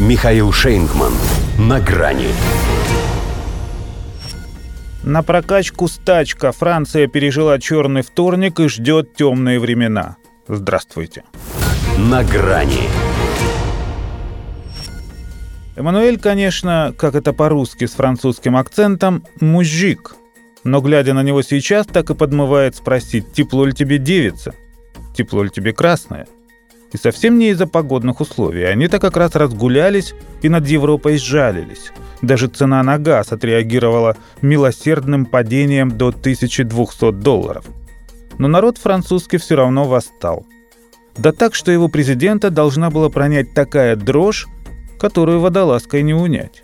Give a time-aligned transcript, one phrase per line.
[0.00, 1.12] Михаил Шейнгман.
[1.58, 2.28] На грани.
[5.02, 10.16] На прокачку стачка Франция пережила черный вторник и ждет темные времена.
[10.48, 11.24] Здравствуйте.
[11.98, 12.88] На грани.
[15.76, 20.16] Эммануэль, конечно, как это по-русски с французским акцентом, мужик.
[20.64, 24.54] Но глядя на него сейчас, так и подмывает спросить, тепло ли тебе девица?
[25.14, 26.26] Тепло ли тебе красное?
[26.92, 28.64] И совсем не из-за погодных условий.
[28.64, 31.92] Они-то как раз разгулялись и над Европой сжалились.
[32.22, 37.64] Даже цена на газ отреагировала милосердным падением до 1200 долларов.
[38.38, 40.46] Но народ французский все равно восстал.
[41.16, 44.46] Да так, что его президента должна была пронять такая дрожь,
[44.98, 46.62] которую водолазкой не унять.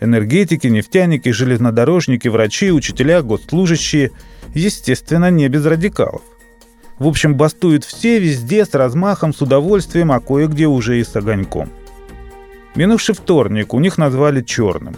[0.00, 4.10] Энергетики, нефтяники, железнодорожники, врачи, учителя, госслужащие,
[4.54, 6.22] естественно, не без радикалов.
[6.98, 11.70] В общем, бастуют все везде с размахом, с удовольствием, а кое-где уже и с огоньком.
[12.74, 14.96] Минувший вторник у них назвали черным.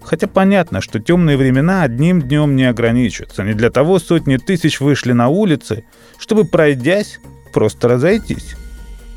[0.00, 3.44] Хотя понятно, что темные времена одним днем не ограничатся.
[3.44, 5.84] Не для того сотни тысяч вышли на улицы,
[6.18, 7.20] чтобы, пройдясь,
[7.52, 8.56] просто разойтись.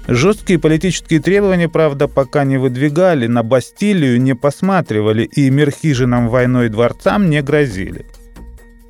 [0.07, 7.29] Жесткие политические требования, правда, пока не выдвигали, на Бастилию не посматривали и мерхижинам войной дворцам
[7.29, 8.05] не грозили.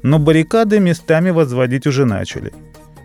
[0.02, 2.54] Но баррикады местами возводить уже начали.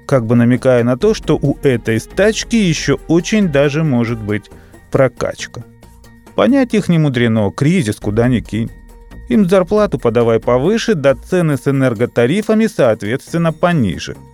[0.06, 4.50] Как бы намекая на то, что у этой стачки еще очень даже может быть
[4.90, 5.64] прокачка.
[6.34, 8.70] Понять их не мудрено, кризис куда ни кинь.
[9.28, 14.16] Им зарплату подавай повыше, да цены с энерготарифами, соответственно, пониже–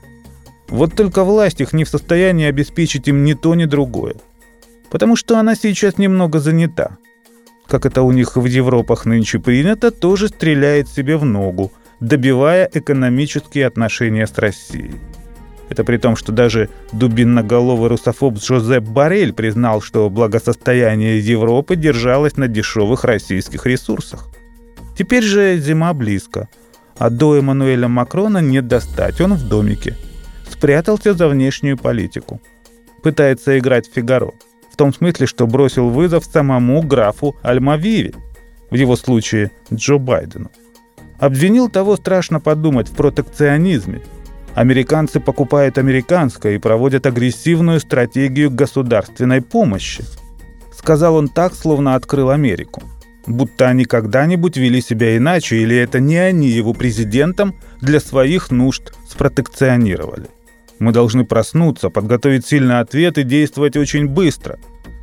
[0.73, 4.15] вот только власть их не в состоянии обеспечить им ни то, ни другое.
[4.91, 6.97] Потому что она сейчас немного занята.
[7.67, 13.67] Как это у них в Европах нынче принято, тоже стреляет себе в ногу, добивая экономические
[13.67, 14.95] отношения с Россией.
[15.73, 22.47] Это при том, что даже дубинноголовый русофоб Жозеп Барель признал, что благосостояние Европы держалось на
[22.47, 24.29] дешевых российских ресурсах.
[24.97, 26.49] Теперь же зима близко,
[26.99, 29.97] а до Эммануэля Макрона не достать, он в домике–
[30.63, 32.41] спрятался за внешнюю политику.
[33.03, 34.31] Пытается играть в Фигаро.
[34.73, 38.15] В том смысле, что бросил вызов самому графу Альмавиве,
[38.71, 40.53] в его случае Джо Байдену.
[41.19, 44.03] Обвинил того страшно подумать в протекционизме.
[44.55, 50.05] Американцы покупают американское и проводят агрессивную стратегию государственной помощи.
[50.77, 52.83] Сказал он так, словно открыл Америку.
[53.27, 58.93] Будто они когда-нибудь вели себя иначе, или это не они его президентом для своих нужд
[59.09, 60.27] спротекционировали.
[60.79, 64.59] Мы должны проснуться, подготовить сильный ответ и действовать очень быстро.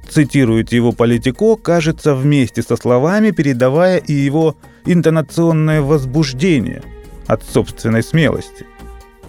[0.09, 6.83] Цитирует его политико, кажется, вместе со словами, передавая и его интонационное возбуждение
[7.27, 8.65] от собственной смелости.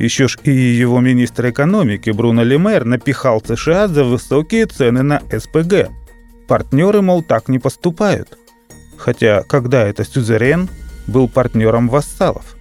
[0.01, 5.91] Еще ж и его министр экономики Бруно Лемер напихал США за высокие цены на СПГ.
[6.49, 8.37] Партнеры, мол, так не поступают.
[8.97, 10.69] Хотя, когда это сюзерен
[11.07, 12.57] был партнером вассалов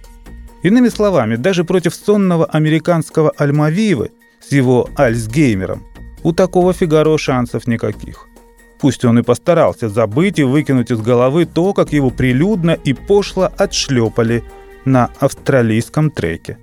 [0.62, 5.86] Иными словами, даже против сонного американского Альмавивы с его Альцгеймером
[6.22, 8.26] у такого Фигаро шансов никаких.
[8.78, 13.50] Пусть он и постарался забыть и выкинуть из головы то, как его прилюдно и пошло
[13.56, 14.42] отшлепали
[14.84, 16.58] на австралийском треке.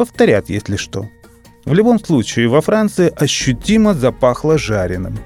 [0.00, 1.10] Повторят, если что.
[1.66, 5.18] В любом случае, во Франции ощутимо запахло жареным.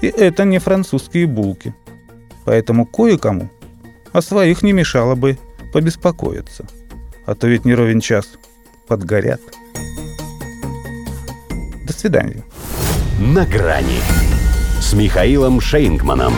[0.00, 1.74] И это не французские булки.
[2.46, 3.50] Поэтому кое-кому
[4.14, 5.36] о своих не мешало бы
[5.74, 6.66] побеспокоиться
[7.26, 8.30] а то ведь не ровен час
[8.86, 9.42] подгорят.
[11.86, 12.42] До свидания.
[13.20, 14.00] На грани
[14.80, 16.32] с Михаилом Шейнгманом.